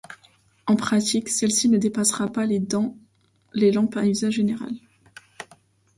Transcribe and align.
En 0.65 0.75
pratique 0.75 1.29
celle-ci 1.29 1.69
ne 1.69 1.77
dépassera 1.77 2.27
pas 2.31 2.47
les 2.47 2.59
dans 2.59 2.97
les 3.53 3.71
lampes 3.71 3.97
à 3.97 4.07
usage 4.07 4.33
général. 4.33 4.71